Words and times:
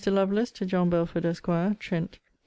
LOVELACE, 0.07 0.49
TO 0.49 0.65
JOHN 0.65 0.89
BELFORD, 0.89 1.25
ESQ. 1.27 1.77
TRENT, 1.77 2.11
DEC. 2.13 2.21